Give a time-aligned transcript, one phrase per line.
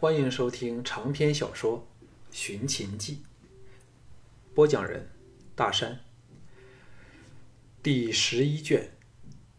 [0.00, 1.86] 欢迎收听长篇小说
[2.34, 3.16] 《寻秦记》，
[4.54, 5.06] 播讲人：
[5.54, 6.00] 大山。
[7.82, 8.88] 第十一卷，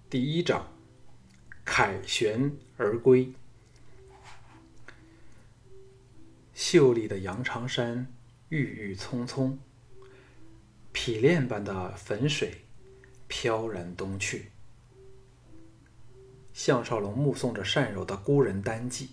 [0.09, 0.67] 第一章：
[1.63, 3.31] 凯旋而归。
[6.55, 8.11] 秀丽的羊肠山
[8.49, 9.59] 郁郁葱葱，
[10.91, 12.61] 匹练般的汾水
[13.27, 14.49] 飘然东去。
[16.51, 19.09] 项少龙目送着善柔的孤人单骑。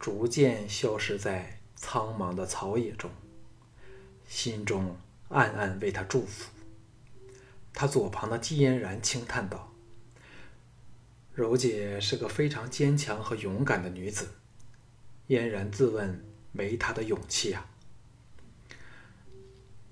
[0.00, 3.10] 逐渐消失在苍茫的草野中，
[4.26, 4.96] 心中
[5.28, 6.50] 暗暗为他祝福。
[7.74, 9.74] 他左旁的季嫣然轻叹道
[11.34, 14.30] ：“柔姐是个非常坚强和勇敢的女子。”
[15.28, 17.68] 嫣然自问没她的勇气啊。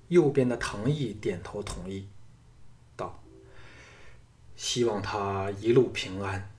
[0.09, 2.09] 右边的唐毅点头同意，
[2.97, 3.23] 道
[4.57, 6.51] ：“希望她一路平安，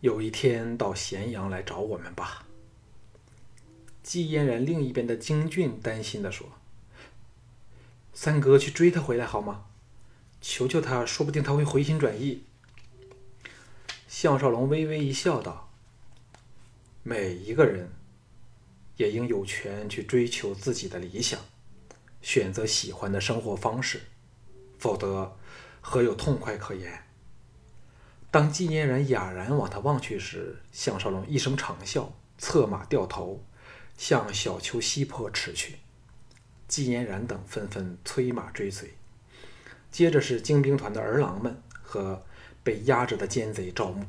[0.00, 2.46] 有一天到咸阳来找我们吧。”
[4.02, 6.48] 季嫣然另一边的京俊担心的说
[8.12, 9.66] ：“三哥去追他回来好吗？
[10.40, 12.42] 求求他，说不定他会回心转意。”
[14.08, 15.70] 项少龙微微一笑，道
[17.02, 17.90] ：“每一个人
[18.96, 21.38] 也应有权去追求自己的理想，
[22.20, 24.02] 选择喜欢的生活方式，
[24.78, 25.36] 否则
[25.80, 27.04] 何有痛快可言？”
[28.32, 33.44] 当季嫣然哑然往他望去时，项少龙一声长啸，策马掉头。
[34.02, 35.76] 向小丘西坡驰去，
[36.66, 38.94] 季嫣然等纷纷催马追随。
[39.92, 42.26] 接着是精兵团的儿郎们和
[42.64, 44.04] 被压着的奸贼赵牧，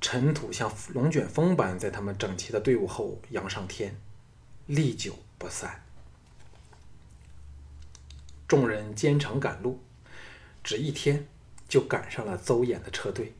[0.00, 3.96] 尘土像龙卷风般在他们整齐的队伍后扬上天，
[4.66, 5.84] 历久不散。
[8.48, 9.80] 众人兼程赶路，
[10.64, 11.28] 只一天
[11.68, 13.32] 就赶上了邹衍的车队。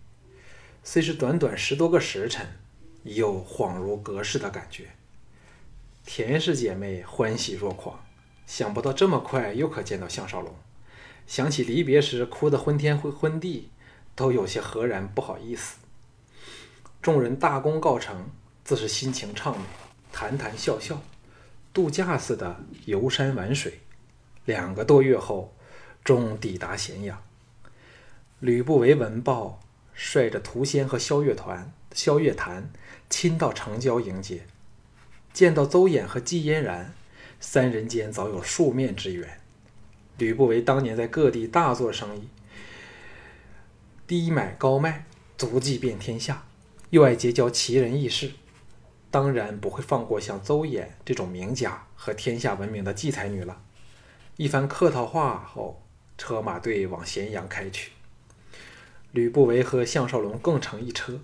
[0.85, 2.47] 虽是短短十多个时辰，
[3.03, 4.91] 已有恍如隔世的感觉。
[6.05, 8.05] 田氏姐妹欢喜若狂，
[8.47, 10.55] 想不到这么快又可见到项少龙。
[11.27, 13.71] 想起离别时哭得昏天昏地，
[14.15, 15.79] 都有些何然不好意思。
[17.01, 18.29] 众人大功告成，
[18.65, 19.65] 自是心情畅美，
[20.13, 21.01] 谈谈笑笑，
[21.73, 23.81] 度假似的游山玩水。
[24.45, 25.55] 两个多月后，
[26.05, 27.23] 终抵达咸阳。
[28.41, 29.61] 吕不韦闻报，
[29.95, 32.71] 率着屠仙和萧月团、萧月潭
[33.09, 34.45] 亲到城郊迎接。
[35.33, 36.95] 见到邹衍和季嫣然，
[37.41, 39.41] 三人间早有数面之缘。
[40.19, 42.29] 吕不韦当年在各地大做生意，
[44.07, 45.07] 低买高卖，
[45.39, 46.45] 足迹遍天下，
[46.91, 48.33] 又爱结交奇人异士，
[49.11, 53.63] 当然不会放过像邹衍这种名家和天下闻名的季才女了。
[54.37, 55.83] 一番客套话后，
[56.19, 57.93] 车马队往咸阳开去。
[59.13, 61.21] 吕不韦和项少龙共乘一车，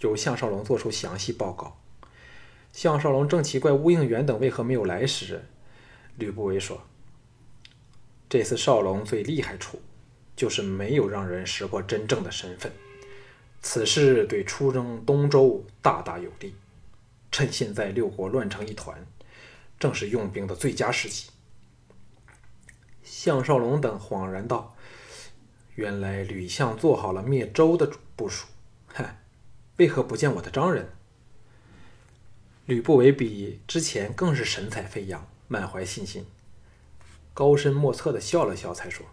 [0.00, 1.77] 由项少龙做出详细报告。
[2.72, 5.44] 项少龙正奇怪乌应元等为何没有来时，
[6.16, 6.82] 吕不韦说
[8.28, 9.80] ：“这次少龙最厉害处，
[10.36, 12.70] 就是没有让人识破真正的身份。
[13.60, 16.54] 此事对出征东周大大有利。
[17.30, 19.06] 趁现在六国乱成一团，
[19.78, 21.30] 正是用兵的最佳时机。”
[23.02, 24.76] 项少龙等恍然道
[25.74, 28.46] ：“原来吕相做好了灭周的部署。
[28.86, 29.20] 嗨，
[29.78, 30.92] 为何不见我的张人？”
[32.68, 36.26] 吕不韦比之前更是神采飞扬，满怀信心，
[37.32, 39.06] 高深莫测的笑了笑，才说：“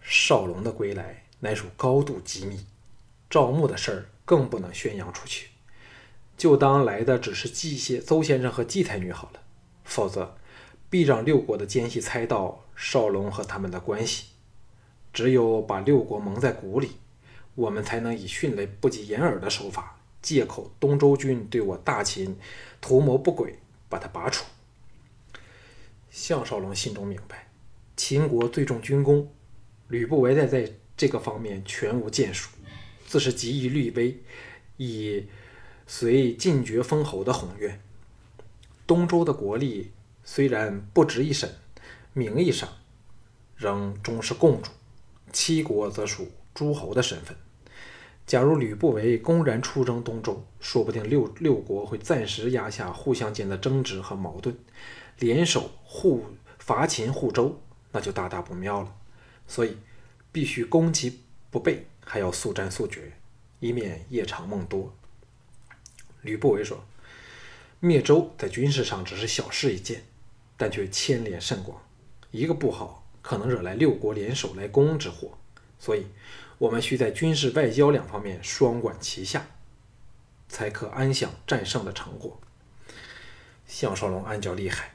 [0.00, 2.64] 少龙的归来乃属高度机密，
[3.28, 5.48] 赵牧的事儿更不能宣扬出去，
[6.36, 9.40] 就当来的只是季先邹先生和季太女好了，
[9.82, 10.36] 否则
[10.88, 14.26] 必让六国的奸细猜到少龙和他们的关系。
[15.12, 16.98] 只有把六国蒙在鼓里，
[17.56, 22.34] 我们才能以迅雷不及掩耳的手法。”借口东周军对我大秦
[22.80, 23.58] 图谋不轨，
[23.90, 24.46] 把他拔除。
[26.10, 27.50] 项少龙心中明白，
[27.94, 29.30] 秦国最重军功，
[29.88, 32.48] 吕不韦在在这个方面全无建树，
[33.06, 34.18] 自是急于立威，
[34.78, 35.26] 以
[35.86, 37.78] 随晋爵封侯的宏愿。
[38.86, 39.92] 东周的国力
[40.24, 41.54] 虽然不值一审，
[42.14, 42.66] 名义上
[43.56, 44.70] 仍终是共主，
[45.32, 47.36] 七国则属诸侯的身份。
[48.26, 54.56] 假如吕不韦公然出征东周，说不定六六国会暂时压下互相间的争执和矛盾，
[55.18, 56.24] 联手护
[56.58, 57.60] 伐秦护周，
[57.92, 58.96] 那就大大不妙了。
[59.46, 59.76] 所以
[60.32, 63.12] 必须攻其不备，还要速战速决，
[63.60, 64.96] 以免夜长梦多。
[66.22, 66.82] 吕不韦说
[67.78, 70.02] ：“灭周在军事上只是小事一件，
[70.56, 71.78] 但却牵连甚广，
[72.30, 75.36] 一个不好，可能惹来六国联手来攻之祸。
[75.84, 76.06] 所以。”
[76.56, 79.44] 我们需在军事、外交两方面双管齐下，
[80.48, 82.40] 才可安享战胜的成果。
[83.66, 84.94] 项少龙暗叫厉害，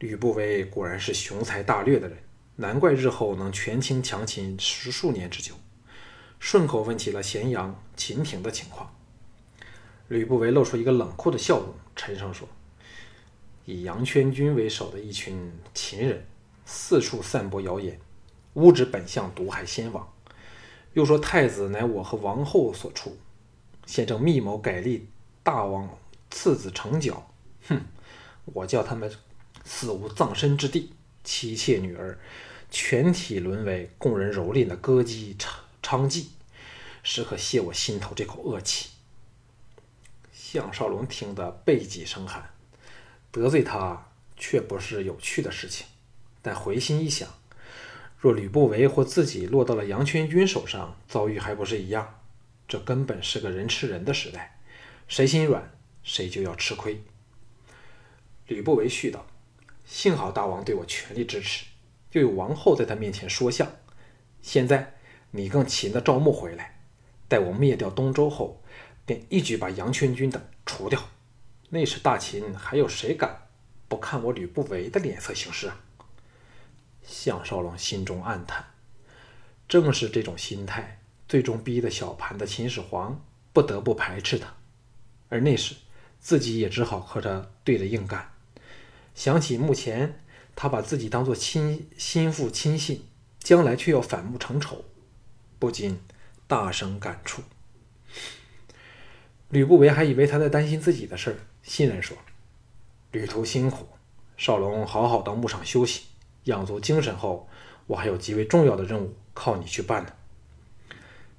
[0.00, 2.18] 吕不韦果然是雄才大略的人，
[2.56, 5.54] 难怪日后能权倾强秦十数年之久。
[6.40, 8.92] 顺口问起了咸阳、秦庭的情况，
[10.08, 12.48] 吕不韦露出一个冷酷的笑容，沉声说
[13.64, 16.26] ：“以杨全军为首的一群秦人，
[16.66, 18.00] 四处散播谣言，
[18.54, 20.12] 诬指本相毒害先王，
[20.92, 23.16] 又说太子乃我和王后所出，
[23.86, 25.08] 现正密谋改立
[25.42, 25.98] 大王
[26.30, 27.30] 次子成角。
[27.68, 27.80] 哼，
[28.44, 29.10] 我叫他们
[29.64, 30.92] 死无葬身之地，
[31.24, 32.18] 妻妾女儿
[32.70, 35.48] 全体沦为供人蹂躏的歌姬娼
[35.82, 36.26] 娼妓，
[37.02, 38.90] 时刻泄我心头这口恶气。”
[40.32, 42.50] 项少龙听得背脊生寒，
[43.30, 45.86] 得罪他却不是有趣的事情，
[46.42, 47.26] 但回心一想，
[48.22, 52.20] 若吕不韦或自己落到了杨全军手上，遭遇还不是一样？
[52.68, 54.60] 这根本是个人吃人的时代，
[55.08, 55.72] 谁心软，
[56.04, 57.02] 谁就要吃亏。
[58.46, 59.26] 吕不韦絮道
[59.84, 61.64] ：“幸好大王对我全力支持，
[62.12, 63.68] 又有王后在他面前说相。
[64.40, 64.94] 现在
[65.32, 66.78] 你更擒的赵牧回来，
[67.26, 68.62] 待我灭掉东周后。”
[69.04, 71.08] 便一举把杨全军等除掉，
[71.70, 73.48] 那时大秦还有谁敢
[73.88, 75.80] 不看我吕不韦的脸色行事啊？
[77.02, 78.64] 项少龙心中暗叹，
[79.68, 84.54] 正是这种心态，最终逼得小盘的秦始皇不得不排斥他，
[85.28, 85.74] 而那时
[86.20, 88.32] 自己也只好和他对着硬干。
[89.14, 90.20] 想起目前
[90.54, 93.04] 他把自己当做亲心腹亲信，
[93.38, 94.84] 将来却要反目成仇，
[95.58, 96.00] 不禁
[96.46, 97.42] 大声感触。
[99.50, 102.16] 吕不韦还以为他在担心自己的事儿，欣然说
[103.12, 103.86] ：“旅途辛苦，
[104.38, 106.04] 少龙好好到牧场休息，
[106.44, 107.48] 养足精神后，
[107.86, 110.12] 我还有极为重要的任务靠你去办呢。”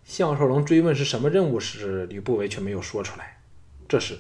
[0.06, 3.42] 项少龙追问是什么任务时，吕不韦却没有说出来。
[3.88, 4.20] 这时，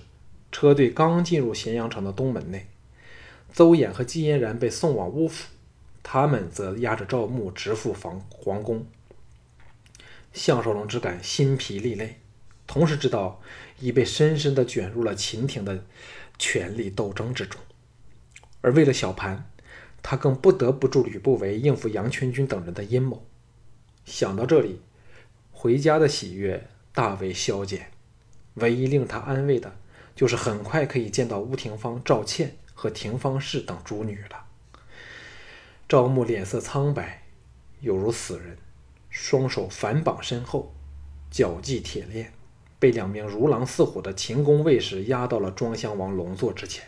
[0.51, 2.67] 车队刚进入咸阳城的东门内，
[3.51, 5.49] 邹衍和姬嫣然被送往乌府，
[6.01, 8.85] 他们则押着赵牧直赴房皇宫。
[10.31, 12.19] 项少龙只感心疲力累。
[12.65, 13.41] 同时知道
[13.79, 15.83] 已被深深地卷入了秦廷的
[16.39, 17.59] 权力斗争之中，
[18.61, 19.51] 而为了小盘，
[20.03, 23.25] 他更不得不助吕不韦应付杨全军等人的阴谋。
[24.05, 24.81] 想到这里，
[25.51, 27.89] 回家的喜悦大为消减。
[28.55, 29.75] 唯一令他安慰的，
[30.15, 34.45] 就是很快可以见到乌廷芳、赵倩和廷芳氏等诸女了。
[35.87, 37.23] 赵牧脸色苍白，
[37.79, 38.57] 犹如死人，
[39.09, 40.75] 双手反绑身后，
[41.31, 42.31] 脚系铁链。
[42.77, 46.85] 被两名如狼似虎的秦宫卫士押到了庄襄王龙座之前，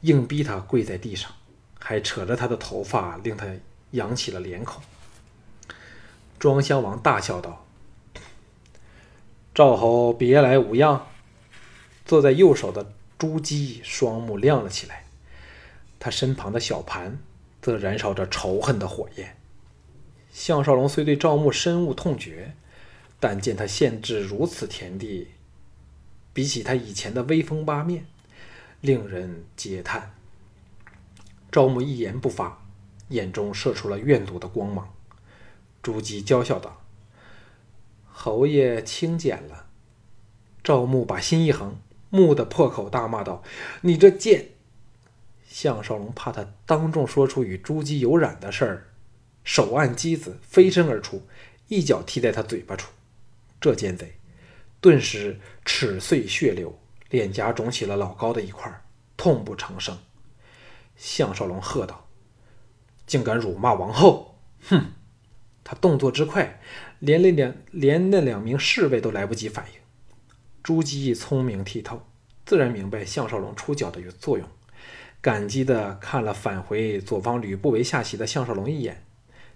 [0.00, 1.30] 硬逼他跪在地上，
[1.80, 3.46] 还扯着他的头发，令他
[3.90, 4.80] 扬起了脸孔。
[6.38, 7.66] 庄襄王大笑道
[9.52, 11.08] ：“赵侯别来无恙。”
[12.06, 15.06] 坐在右手的朱姬双目亮了起来，
[15.98, 17.18] 他身旁的小盘
[17.60, 19.36] 则燃烧着仇恨的火焰。
[20.32, 22.54] 项少龙虽对赵牧深恶痛绝。
[23.22, 25.28] 但见他现至如此田地，
[26.32, 28.06] 比起他以前的威风八面，
[28.80, 30.14] 令人嗟叹。
[31.50, 32.62] 赵牧一言不发，
[33.08, 34.94] 眼中射出了怨毒的光芒。
[35.82, 36.82] 朱姬娇笑道
[38.06, 39.66] ：“侯爷轻简了。”
[40.62, 41.80] 赵牧把心一横，
[42.10, 43.42] 蓦地破口大骂道
[43.82, 44.50] ：“你这贱！”
[45.48, 48.86] 项少龙怕他当众说出与朱姬有染的事儿，
[49.42, 51.26] 手按机子飞身而出，
[51.66, 52.92] 一脚踢在他嘴巴处。
[53.60, 54.14] 这奸贼
[54.80, 56.78] 顿时齿碎血流，
[57.10, 58.82] 脸颊肿起了老高的一块，
[59.16, 59.98] 痛不成声。
[61.00, 62.06] 项少龙喝道
[63.08, 64.38] ：“竟敢辱骂王后！”
[64.68, 64.92] 哼！
[65.64, 66.60] 他动作之快，
[66.98, 69.80] 连那两连那两名侍卫都来不及反应。
[70.62, 72.02] 朱姬聪明剔透，
[72.44, 74.46] 自然明白项少龙出脚的作用，
[75.22, 79.06] 感激的看了返回左方吕不韦下棋的项少龙一眼，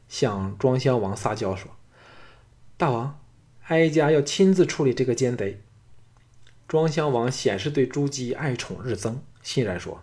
[0.09, 1.71] 向庄襄王撒娇说
[2.79, 3.21] ：“大王。”
[3.69, 5.63] 哀家要亲自处理这个奸贼。
[6.69, 10.03] 庄襄王显示对朱姬爱宠日增，欣然说：“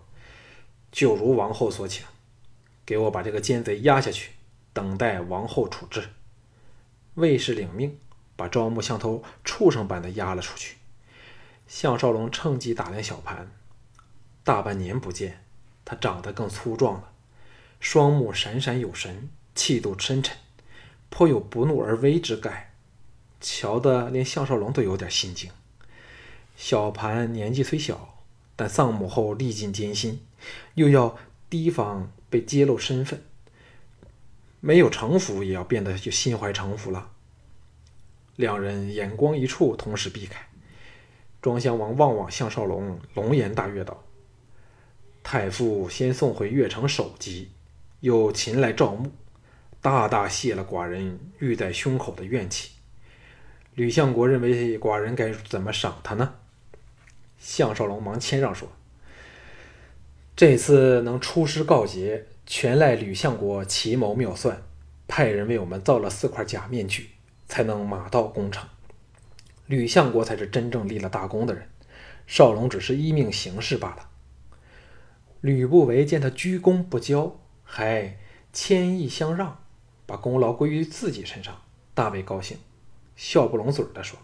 [0.92, 2.04] 就如王后所请，
[2.86, 4.30] 给我把这个奸贼押下去，
[4.72, 6.10] 等待王后处置。”
[7.14, 7.98] 卫士领命，
[8.36, 10.76] 把赵牧像头畜生般的押了出去。
[11.66, 13.50] 项少龙趁机打量小盘，
[14.44, 15.42] 大半年不见，
[15.84, 17.12] 他长得更粗壮了，
[17.80, 20.36] 双目闪闪有神，气度深沉，
[21.08, 22.74] 颇有不怒而威之概。
[23.40, 25.50] 瞧得连项少龙都有点心惊。
[26.56, 28.22] 小盘年纪虽小，
[28.54, 30.20] 但丧母后历尽艰辛，
[30.74, 31.18] 又要
[31.50, 33.22] 提防被揭露身份，
[34.60, 37.10] 没有城府也要变得就心怀城府了。
[38.36, 40.48] 两人眼光一触，同时避开。
[41.40, 44.04] 庄襄王望望项少龙，龙颜大悦道
[45.22, 47.50] ：“太傅先送回越城首级，
[48.00, 49.10] 又擒来赵牧，
[49.80, 52.70] 大大泄了寡人郁在胸口的怨气。
[53.74, 56.34] 吕相国认为寡人该怎么赏他呢？
[57.38, 58.68] 项少龙忙谦让说
[60.34, 64.62] ：“这次能出师告捷，全赖吕相国奇谋妙算，
[65.06, 67.10] 派人为我们造了四块假面具，
[67.46, 68.66] 才能马到功成。
[69.66, 71.68] 吕相国才是真正立了大功的人，
[72.26, 74.08] 少龙只是依命行事罢了。”
[75.42, 78.16] 吕不韦见他居功不骄，还
[78.54, 79.58] 谦意相让，
[80.06, 81.60] 把功劳归于自己身上，
[81.92, 82.56] 大为高兴，
[83.16, 84.18] 笑不拢嘴的说：“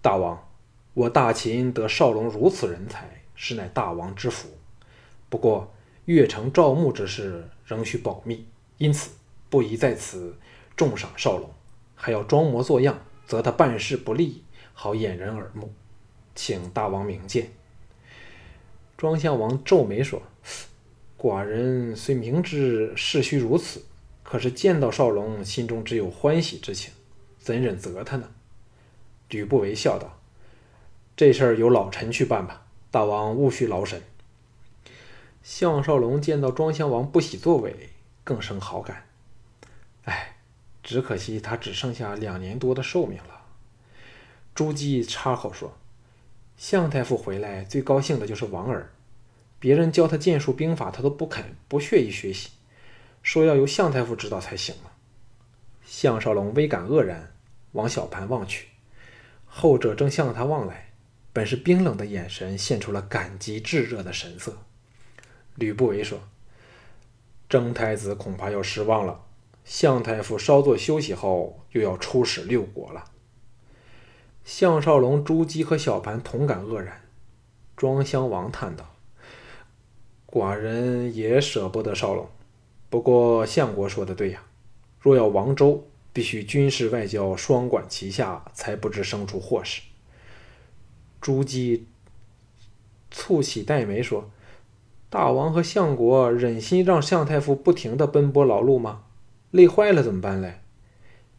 [0.00, 0.48] 大王，
[0.94, 4.48] 我大秦得少龙如此人才，实乃大王之福。
[5.30, 5.72] 不过
[6.04, 8.44] 越城赵牧之事仍需保密，
[8.76, 9.12] 因此
[9.48, 10.36] 不宜在此
[10.76, 11.48] 重赏少龙，
[11.94, 14.42] 还要装模作样，则他办事不利，
[14.74, 15.72] 好掩人耳目，
[16.34, 17.50] 请大王明鉴。”
[18.98, 20.20] 庄襄王皱眉说
[21.16, 23.84] ：“寡人虽明知事须如此，
[24.24, 26.92] 可是见到少龙，心中只有欢喜之情，
[27.38, 28.28] 怎忍责他呢？”
[29.30, 30.18] 吕不韦笑道
[31.16, 34.02] ：“这事儿由老臣去办吧，大王勿需劳神。”
[35.52, 37.90] 项少龙见到庄襄王不喜作为，
[38.22, 39.08] 更生好感。
[40.04, 40.36] 哎，
[40.80, 43.42] 只可惜他只剩下两年多的寿命了。
[44.54, 45.76] 朱姬插口说。
[46.56, 48.92] 向太傅回来最高兴的就是王儿，
[49.58, 52.50] 别人教他剑术兵法，他都不肯不屑于学习，
[53.24, 54.92] 说要由向太傅指导才行了。
[55.84, 57.32] 项少龙微感愕然，
[57.72, 58.68] 往小盘望去，
[59.46, 60.92] 后者正向他望来，
[61.32, 64.56] 本是冰冷的眼神现出了感激炙热的神色。
[65.60, 66.18] 吕不韦说
[67.48, 69.20] ：“征太子恐怕要失望了，
[69.64, 73.04] 向太傅稍作休息后，又要出使六国了。”
[74.42, 77.02] 项少龙、朱姬和小盘同感愕然。
[77.76, 78.94] 庄襄王叹道
[80.26, 82.28] ：“寡人也舍不得少龙，
[82.88, 84.42] 不过相国说的对呀，
[84.98, 89.82] 若要王周，必须军事外交双管齐下，才不知生出祸事。”
[91.20, 91.86] 朱姬
[93.12, 94.30] 蹙起黛眉说
[95.10, 99.02] ：“大王和相国忍心让向太傅不停的奔波劳碌吗？
[99.50, 100.60] 累坏了怎么办嘞？”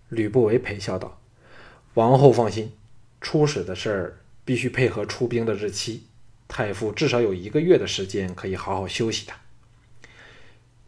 [0.10, 1.20] 吕不韦陪笑道
[1.96, 2.74] ：“王后放心。”
[3.22, 6.04] 出使的事儿必须配合出兵的日期，
[6.48, 9.34] 太傅至少有一个月的时间可以好好休息的。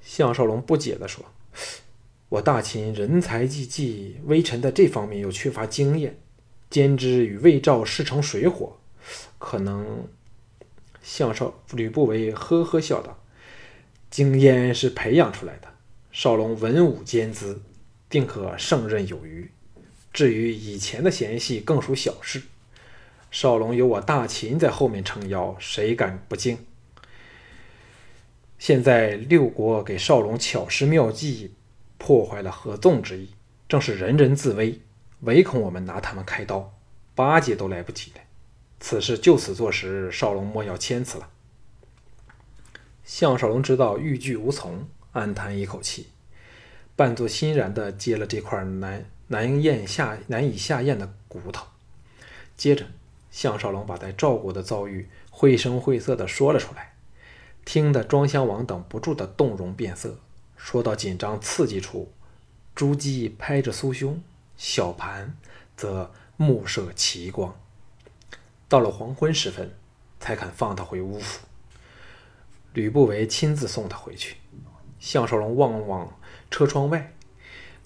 [0.02, 1.24] 项少龙不解地说
[2.28, 6.20] ：“我大秦人才济济，微臣在这方面又缺乏经验，
[6.70, 8.78] 兼之与魏赵势成水火，
[9.40, 10.08] 可能……”
[11.04, 13.20] 项少吕不韦呵呵笑道
[14.10, 15.68] ：“经验是培养出来的，
[16.12, 17.62] 少龙文武兼资，
[18.10, 19.52] 定可胜任有余。”
[20.14, 22.42] 至于以前的嫌隙，更属小事。
[23.32, 26.58] 少龙有我大秦在后面撑腰，谁敢不敬？
[28.60, 31.56] 现在六国给少龙巧施妙计，
[31.98, 33.30] 破坏了合纵之意，
[33.68, 34.80] 正是人人自危，
[35.22, 36.74] 唯恐我们拿他们开刀，
[37.16, 38.22] 巴结都来不及了。
[38.86, 41.30] 此事就此作实，少龙莫要谦辞了。
[43.06, 46.08] 项少龙知道欲拒无从，暗叹一口气，
[46.94, 49.06] 扮作欣然地接了这块难。
[49.28, 51.66] 难咽下难以下咽的骨头。
[52.58, 52.88] 接着，
[53.32, 56.94] 项少龙把在赵国的遭遇绘声绘色地说了出来，
[57.64, 60.20] 听得庄襄王等不住的动容变色。
[60.58, 62.12] 说到紧张刺激处，
[62.76, 64.22] 朱姬拍着酥胸，
[64.58, 65.38] 小盘
[65.78, 67.58] 则目射奇光。
[68.74, 69.72] 到了黄昏时分，
[70.20, 71.46] 才肯放他回乌府。
[72.74, 74.38] 吕不韦亲自送他回去。
[75.00, 77.14] 项少龙望望车窗外。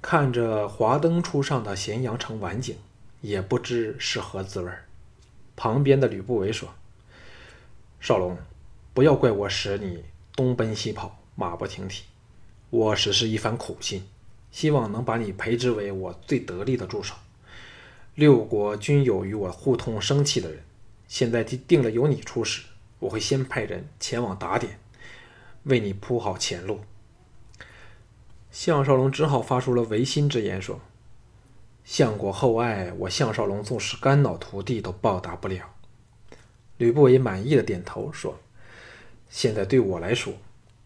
[0.02, 2.78] 看着华灯初上的咸阳城晚景，
[3.20, 4.72] 也不知是何滋味
[5.58, 6.70] 旁边的吕不韦说
[8.00, 8.38] ：“少龙，
[8.94, 10.06] 不要怪我使你
[10.38, 12.06] 东奔西跑，马不停蹄。
[12.70, 14.08] 我只是一番苦心，
[14.54, 17.14] 希望能把你培植为我最得力的助手。
[18.16, 20.64] 六国均有与我互通生气的人，
[21.08, 22.64] 现在就定了由你出使，
[23.00, 24.80] 我会先派人前往打点，
[25.64, 26.82] 为你铺好前路。”
[28.52, 30.80] 项少龙只好发出了违心之言，说
[31.86, 35.76] ：“相国厚爱我，项少龙纵使肝脑涂地都报答不了。”
[36.78, 38.40] 吕不韦满意的点头说
[39.30, 40.34] ：“现在对我来说，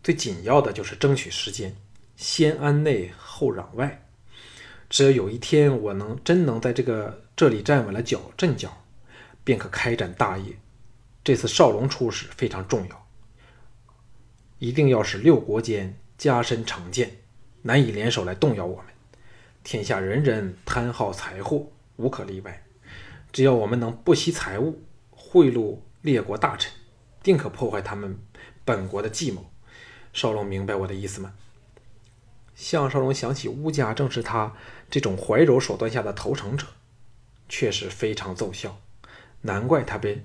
[0.04, 1.76] 最紧要的就是争取时间，
[2.16, 4.06] 先安内后攘外。
[4.90, 8.81] 只要有一天我能真能在这个这里站稳了脚阵脚，
[9.52, 10.58] 便可开展大业。
[11.26, 13.08] 这次少龙出使非常重要，
[14.60, 17.18] 一定要使六国间加深成见。”
[17.64, 18.86] 难以联手来动摇我们。
[19.62, 21.68] 天下人人贪好财货，
[21.98, 22.64] 无可例外。
[23.34, 24.82] 只要我们能不惜财物
[25.12, 26.72] 贿赂列国大臣，
[27.22, 28.18] 定可破坏他们
[28.64, 29.52] 本国的计谋。
[30.14, 31.34] 少龙明白我的意思吗？
[32.56, 34.56] 项少龙想起乌家正是他
[34.90, 36.66] 这种怀柔手段下的投诚者，
[37.50, 38.80] 确实非常奏效，
[39.42, 40.24] 难怪他被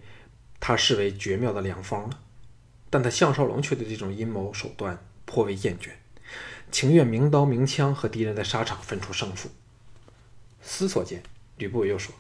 [0.61, 2.21] 他视为绝妙的良方了。
[2.89, 5.91] 但他项少龙却对这种阴谋手段颇为厌倦，
[6.71, 9.51] 情愿明刀明枪和敌人在沙场分出胜负。
[10.63, 11.23] 思索间，
[11.59, 12.15] 吕不韦又说：“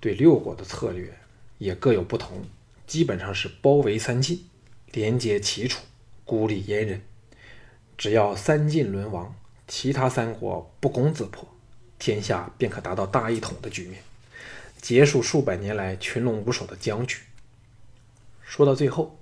[0.00, 1.18] 对六国的策略
[1.58, 2.44] 也各有不同，
[2.86, 4.48] 基本上是包围三晋，
[4.92, 5.82] 连接齐楚，
[6.24, 7.02] 孤立燕人。
[7.96, 9.34] 只要三晋沦亡，
[9.68, 11.46] 其他三国不攻自破，
[11.98, 14.02] 天下便可达到大一统的局面，
[14.84, 17.22] 结束数百年来群龙无首的僵局。”
[18.44, 19.18] 说到最后。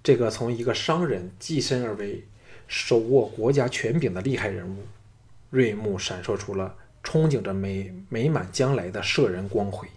[0.00, 2.24] 这个从一个商人跻身而为
[2.68, 4.86] 手握国家权柄的厉害人物，
[5.50, 9.88] 瑞目闪烁出了憧憬着美美满将来的摄人光辉。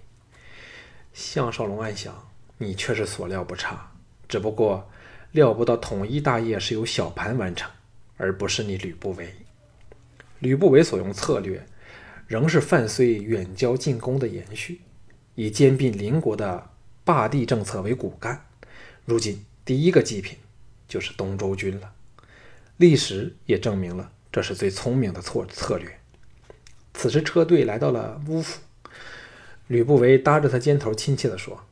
[1.14, 2.28] 项少龙暗想：
[2.58, 3.92] 你却是所料不差，
[4.28, 4.90] 只不过
[5.34, 7.70] 料不到统一大业是由小盘完成，
[8.18, 9.32] 而不是你吕不韦。
[10.40, 11.64] 吕不韦所用策略，
[12.30, 14.82] 仍是范睢远交近攻的延续，
[15.34, 16.70] 以兼并邻国的
[17.04, 18.46] 霸地政策为骨干。
[19.04, 19.44] 如今。
[19.66, 20.36] 第一个祭品
[20.88, 21.92] 就是东周军了，
[22.78, 26.00] 历史也证明了这是最聪明的策策略。
[26.96, 28.62] 此时车队来到了乌府，
[29.68, 31.66] 吕不韦搭着他肩头，亲切地说：“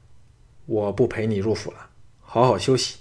[0.67, 2.97] 我不陪你入府了，好好休息，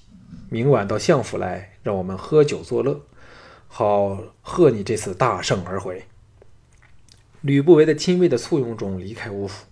[0.49, 3.03] 明晚到相府来，让我们喝酒作乐，
[3.69, 6.07] 好贺你这次大胜而回。”
[7.47, 9.67] 吕不韦在亲卫的簇拥中离开乌府，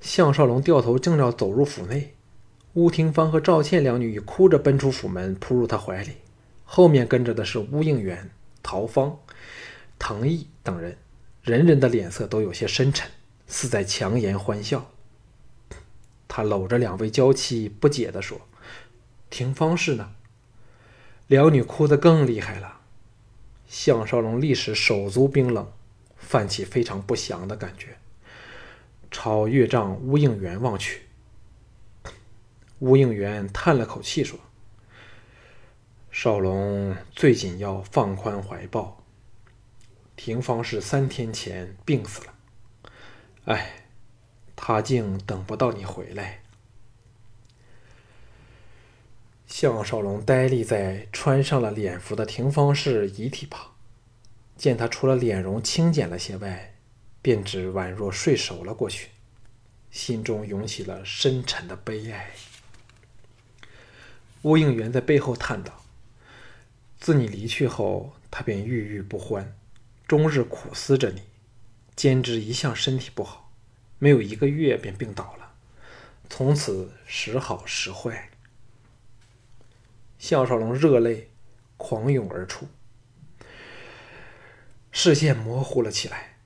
[0.00, 2.14] 项少龙掉头正要走入府内。
[2.72, 6.12] 乌廷芳和赵倩两女已哭着奔出府门，扑入他怀里，
[6.64, 8.30] 后面跟着的是乌应元、
[8.62, 9.18] 陶芳、
[9.98, 10.96] 滕毅等人，
[11.42, 13.10] 人人的脸色都有些深沉，
[13.46, 14.90] 似在强颜欢笑。
[16.28, 18.40] 他搂着两位娇妻，不解地说
[19.28, 20.12] ：“廷芳是呢？”
[21.28, 22.78] 两女哭得更厉害了。
[23.68, 25.70] 项少龙立时手足冰冷，
[26.30, 27.98] 泛起非常不祥的感觉，
[29.10, 31.08] 朝岳丈乌应元望去。
[32.78, 34.38] 乌应元叹了口气说
[36.12, 39.04] ：“少龙最紧要放宽怀抱。
[40.14, 42.34] 廷芳是三天前病死了，
[43.46, 43.86] 哎，
[44.54, 46.44] 他竟等不到你回来。”
[49.48, 53.69] 项少龙呆立在穿上了脸服的廷芳氏遗体旁，
[54.60, 56.74] 见他除了脸容清简了些外，
[57.22, 59.08] 便只宛若睡熟了过去，
[59.90, 62.32] 心中涌起了深沉的悲哀。
[64.42, 65.86] 乌应元在背后叹道
[67.00, 69.56] ：“自你离去后，他便郁郁不欢，
[70.06, 71.22] 终日苦思着你。
[71.96, 73.50] 兼之一向身体不好，
[73.98, 75.54] 没有一个月便病倒了，
[76.28, 78.28] 从此时好时坏。”
[80.20, 81.30] 项少龙热泪
[81.78, 82.68] 狂涌而出，
[84.92, 86.38] 视线模糊了起来。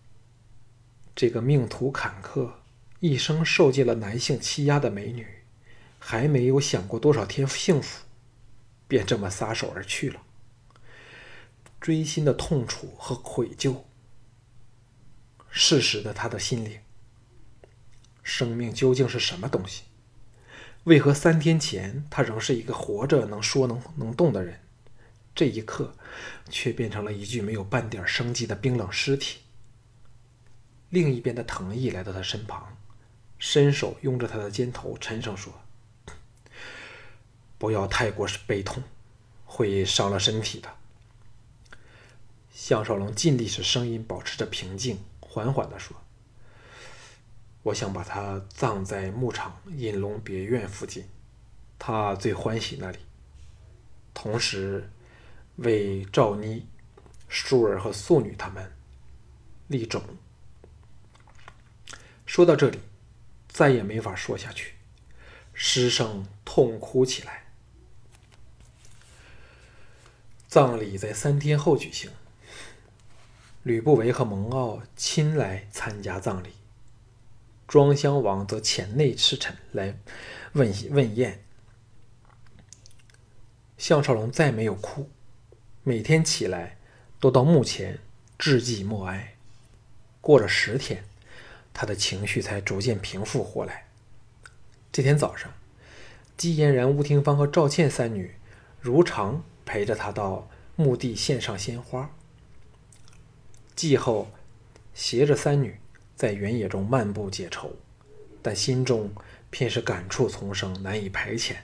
[1.14, 2.50] 这个命途坎坷、
[3.00, 5.26] 一生受尽了男性欺压的美女。
[6.07, 8.04] 还没有享过多少天幸福，
[8.87, 10.20] 便这么撒手而去了。
[11.80, 13.76] 锥心的痛楚和愧疚，
[15.48, 16.78] 适时的他的心灵。
[18.22, 19.85] 生命究竟是什么东西？
[20.85, 24.61] 为何三天前他仍是一个活着、能说、能能动的人，
[25.35, 25.94] 这一刻
[26.49, 29.40] 却变成了一具没有半点生机的冰冷尸体？
[30.90, 32.77] 另一边的藤毅来到他身旁，
[33.38, 35.53] 伸手拥着他的肩头，沉声说。
[37.59, 38.83] 不要太过悲痛，
[39.44, 40.68] 会伤了身体的。
[42.53, 45.97] 项少龙尽力使声音保持着平静，缓缓地说
[47.64, 51.09] ：“我想把他葬在牧场隐龙别院附近，
[51.79, 52.99] 他最欢喜那里。
[54.12, 54.90] 同时，
[55.56, 56.66] 为赵妮、
[57.28, 58.72] 淑儿和素女他们
[59.68, 60.02] 立冢。”
[62.26, 62.80] 说到这里，
[63.48, 64.74] 再也没法说下去，
[65.52, 67.44] 失声痛哭起来。
[70.48, 72.10] 葬礼在三天后举行。
[73.62, 76.50] 吕不韦和蒙骜亲来参加葬礼，
[77.66, 79.98] 庄襄王则遣内侍臣来
[80.52, 81.42] 问问宴。
[83.78, 85.08] 项少龙再没有哭，
[85.85, 86.77] 每天起来
[87.20, 88.01] 都到墓前
[88.37, 89.37] 致祭默哀。
[90.20, 91.05] 过了十天，
[91.73, 93.87] 他的情绪才逐渐平复过来。
[94.90, 95.53] 这天早上，
[96.37, 98.35] 姬嫣然、吴廷芳和赵倩三女
[98.81, 99.44] 如常。
[99.66, 102.11] 陪着他到墓地献上鲜花，
[103.75, 104.31] 祭后，
[104.92, 105.81] 携着三女
[106.14, 107.75] 在原野中漫步解愁，
[108.42, 109.11] 但心中
[109.49, 111.57] 偏是感触丛生，难以排遣。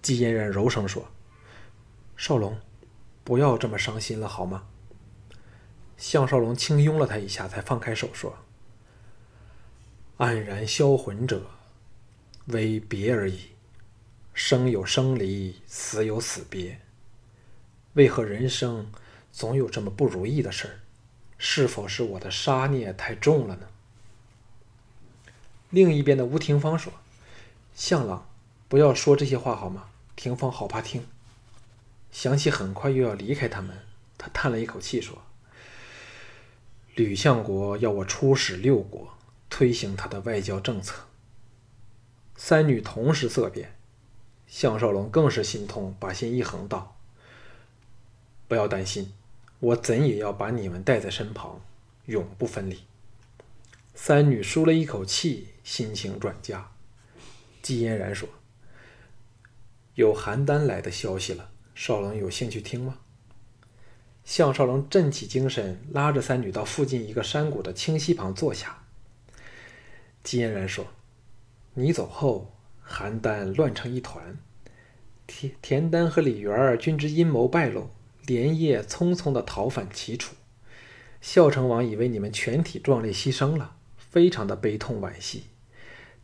[0.00, 1.10] 季嫣然柔声说
[2.16, 2.56] ：“少龙，
[3.24, 4.68] 不要这么伤心了，好吗？”
[5.96, 8.36] 项少龙轻拥了他一下，才放开手说
[10.18, 11.46] ：“黯然销魂者，
[12.46, 13.50] 为别而已。
[14.34, 16.80] 生有生离，死有死别。
[17.94, 18.90] 为何人生
[19.30, 20.80] 总有这么不如意的事儿？
[21.38, 23.68] 是否是我的杀孽太重了呢？”
[25.70, 26.92] 另一边的吴廷芳说
[27.74, 28.28] ：“向朗，
[28.68, 29.88] 不要说这些话好吗？
[30.16, 31.06] 廷芳好怕听。”
[32.14, 33.76] 想起很快又要离开他们，
[34.16, 35.20] 他叹了一口气说。
[36.94, 39.18] 吕相国要我出使六国，
[39.50, 41.06] 推行他的外交政策。
[42.36, 43.76] 三女同时色变，
[44.46, 46.96] 项少龙更是心痛，把心一横道
[48.46, 49.12] ：“不要担心，
[49.58, 51.60] 我怎也要把你们带在身旁，
[52.06, 52.84] 永不分离。”
[53.96, 56.70] 三女舒了一口气，心情转佳。
[57.60, 58.28] 季嫣然说
[59.96, 62.98] ：“有邯郸来的消息了，少龙有兴趣听吗？”
[64.24, 68.84] 项少龙振起精神，拉着三女到附近一个山谷的清溪旁坐下。
[70.22, 70.86] 季嫣然说
[71.74, 72.54] ：“你走后，
[72.88, 74.38] 邯郸乱成一团，
[75.26, 77.90] 田田丹和李元均知阴谋败露，
[78.24, 80.34] 连夜匆匆的逃返齐楚。
[81.20, 85.44] 孝成王以为你们全体壮烈牺牲了，非常的悲痛惋惜。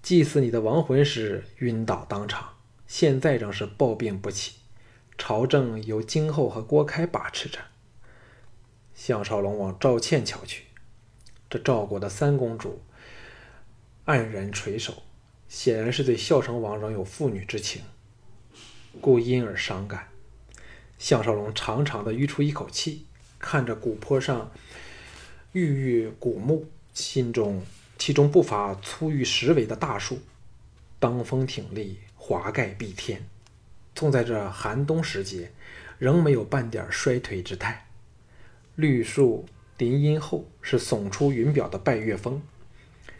[0.02, 2.54] 祭祀你的亡魂时晕倒当场，
[2.86, 4.59] 现在正是暴病不起，
[5.20, 7.58] 朝政由金后和郭开把持着。”
[8.96, 10.64] 项少龙往赵倩瞧去，
[11.50, 12.80] 这赵国的三公主
[14.06, 15.02] 黯然垂首，
[15.46, 17.82] 显然是对孝成王仍有父女之情，
[19.02, 20.08] 故因而伤感。
[20.98, 23.06] 项少龙长长的吁出一口气，
[23.38, 24.50] 看着古坡上
[25.52, 27.62] 郁郁古木，心中
[27.98, 30.20] 其中不乏粗逾十围的大树，
[30.98, 33.29] 当风挺立，华盖蔽天，
[34.00, 35.52] 纵在这寒冬时节，
[35.98, 37.86] 仍没有半点衰颓之态。
[38.74, 39.44] 绿树
[39.76, 42.40] 林荫后是耸出云表的拜月峰，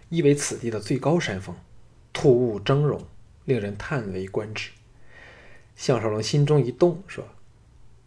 [0.09, 1.55] 亦为此地的最高山峰，
[2.15, 3.03] 突兀峥嵘，
[3.45, 4.71] 令人叹为观止。
[5.77, 7.29] 项少龙心中一动，说：“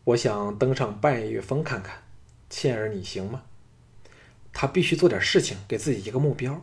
[0.05, 2.01] 我想登上拜月峰看看。
[2.49, 3.43] 倩儿，你行吗？”
[4.51, 6.59] 他必须做点事情，给自己一个目标，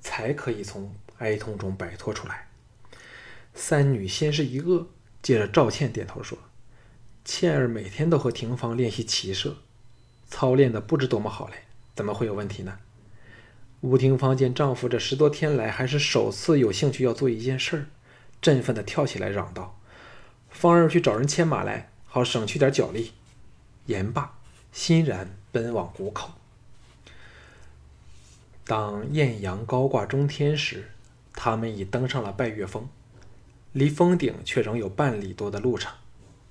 [0.00, 2.48] 才可以从哀痛中摆脱出来。
[3.52, 4.86] 三女先是一愕，
[5.22, 6.36] 接着赵倩点头说
[7.24, 9.56] ：“倩儿每天都和廷芳练习骑射。”
[10.28, 11.54] 操练的不知多么好嘞，
[11.94, 12.78] 怎么会有问题呢？
[13.82, 17.86] 吴廷芳见丈夫这十多天来还是首次有兴趣要做一件事儿，
[18.40, 19.78] 振奋地跳起来嚷道
[20.50, 23.12] ：“芳儿去找人牵马来，好省去点脚力。”
[23.86, 24.38] 言罢，
[24.72, 26.30] 欣然奔往谷口。
[28.64, 30.90] 当艳阳高挂中天时，
[31.34, 32.88] 他们已登上了拜月峰，
[33.72, 35.92] 离峰顶却仍有半里多的路程，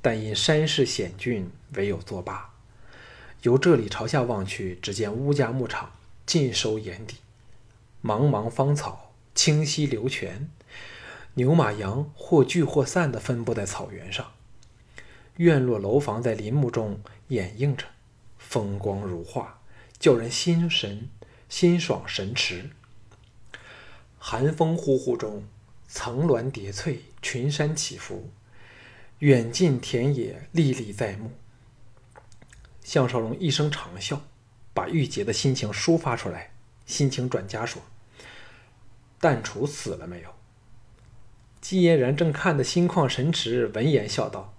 [0.02, 2.54] 但因山势险峻，唯有作罢。
[3.44, 5.92] 由这里朝下望去，只见乌家牧场
[6.26, 7.18] 尽收眼底，
[8.04, 10.50] 茫茫芳草，清溪流泉，
[11.36, 14.32] 牛马羊或聚或散地分布在草原上。
[15.38, 17.86] 院落楼房在林木中掩映着，
[18.38, 19.60] 风光如画，
[20.00, 21.10] 叫人心神
[21.50, 22.72] 心爽神驰。
[24.18, 25.44] 寒风呼呼中，
[25.94, 28.32] 层峦叠翠，群山起伏，
[29.20, 31.34] 远近田野历历在目。
[32.82, 34.20] 项少龙一声长啸，
[34.74, 36.52] 把郁结的心情抒发出来。
[36.86, 37.82] 心情转佳说
[39.20, 40.30] ：“淡楚死了没有？”
[41.60, 44.54] 季嫣然正看得心旷神驰，闻言笑道：“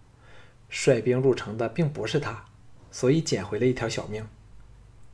[0.69, 2.45] 率兵入城的并不是他，
[2.91, 4.29] 所以捡回了一条小命。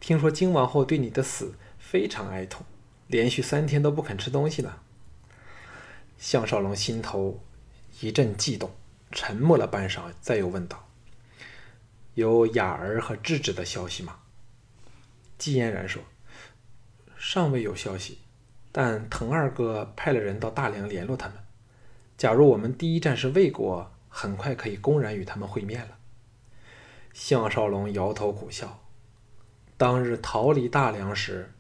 [0.00, 2.66] 听说荆王后对你的死非常哀痛，
[3.07, 4.81] 连续三天都不肯吃东西呢。”
[6.18, 7.40] 项少龙心头
[8.00, 8.70] 一阵悸动，
[9.12, 10.88] 沉默了半晌，再又问道。
[12.14, 14.16] 有雅儿和智智的消息吗？
[15.38, 16.02] 季嫣然说
[17.16, 18.18] ：“尚未有消息，
[18.72, 21.37] 但滕二哥派了人到大梁联络他们。
[22.16, 25.98] 假如我们第一站是魏国，很快可以公然与他们会面了。”
[27.14, 28.81] 项少龙摇头苦笑。
[29.76, 31.52] 当日逃离大梁时，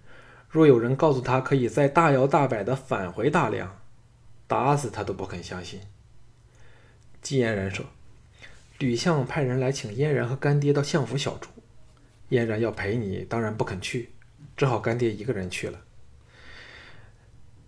[0.48, 3.77] 若有人告诉他可以再大摇大摆的返回大梁，
[4.48, 5.82] 打死他都不肯相信。
[7.22, 7.86] 季嫣然说。
[8.78, 11.48] 吕相派人来请嫣然和干爹到相府小住，
[12.28, 14.10] 嫣然要陪你，当然不肯去，
[14.56, 15.80] 只好干爹一个人去了。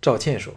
[0.00, 0.54] 赵倩说：“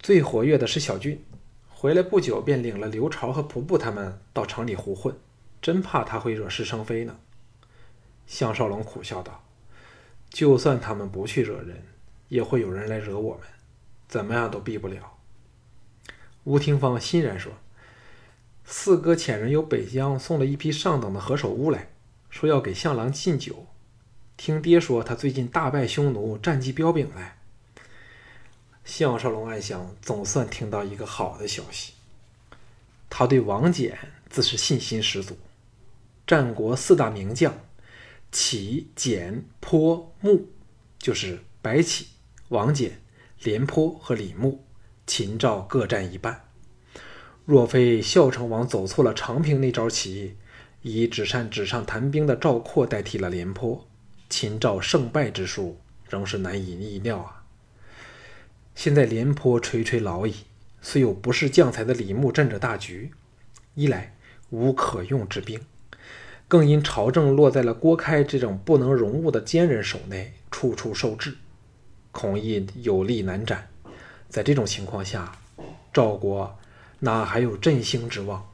[0.00, 1.24] 最活跃的是小俊，
[1.68, 5.16] 回来不久便领了刘朝和仆布他们到城里胡混，
[5.62, 7.20] 真怕他会惹是生非呢。”
[8.26, 9.44] 项少龙苦笑道
[10.30, 11.84] ：“就算他们不去惹人，
[12.26, 13.42] 也会有人来惹我们，
[14.08, 15.18] 怎么样都避不了。”
[16.44, 17.52] 吴廷芳欣然说。
[18.70, 21.88] 四哥遣人由北疆送了一批上等的何首乌来，
[22.28, 23.64] 说要给项郎敬酒。
[24.36, 27.38] 听爹说他最近大败匈奴，战绩彪炳来。
[28.84, 31.94] 项少龙暗想，总算听到一个好的消息。
[33.08, 33.94] 他对王翦
[34.28, 35.38] 自是信心十足。
[36.26, 37.58] 战国四大名将，
[38.30, 40.46] 齐、简、颇、穆，
[40.98, 42.08] 就是白起、
[42.48, 42.92] 王翦、
[43.42, 44.64] 廉颇和李牧，
[45.06, 46.48] 秦赵各占一半。
[47.44, 50.36] 若非孝成王走错了长平那招棋，
[50.82, 53.86] 以只善纸上谈兵的赵括代替了廉颇，
[54.28, 57.44] 秦赵胜败之数仍是难以意料啊。
[58.74, 60.34] 现在廉颇垂垂老矣，
[60.82, 63.12] 虽有不是将才的李牧镇着大局，
[63.74, 64.16] 一来
[64.50, 65.60] 无可用之兵。
[66.48, 71.36] 更因朝政落在了郭开这种不能容物的奸人手内，处处受制，
[72.12, 73.68] 恐亦有力难斩。
[74.28, 75.32] 在这种情况下，
[75.92, 76.58] 赵国
[77.00, 78.50] 哪还有振兴之望？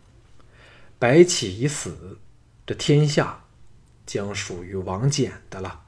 [0.98, 2.18] 白起已死，
[2.66, 3.44] 这天下
[4.06, 5.83] 将属于王翦的了。